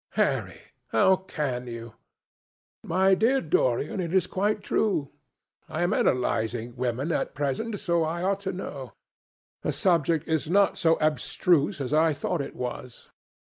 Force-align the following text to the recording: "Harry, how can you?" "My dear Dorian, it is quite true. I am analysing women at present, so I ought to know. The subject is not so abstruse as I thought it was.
"Harry, 0.13 0.61
how 0.87 1.15
can 1.15 1.67
you?" 1.67 1.93
"My 2.83 3.13
dear 3.13 3.39
Dorian, 3.39 3.99
it 3.99 4.15
is 4.15 4.25
quite 4.25 4.63
true. 4.63 5.11
I 5.69 5.83
am 5.83 5.93
analysing 5.93 6.75
women 6.75 7.11
at 7.11 7.35
present, 7.35 7.79
so 7.79 8.01
I 8.01 8.23
ought 8.23 8.39
to 8.39 8.51
know. 8.51 8.93
The 9.61 9.71
subject 9.71 10.27
is 10.27 10.49
not 10.49 10.75
so 10.75 10.95
abstruse 10.99 11.79
as 11.79 11.93
I 11.93 12.13
thought 12.13 12.41
it 12.41 12.55
was. 12.55 13.11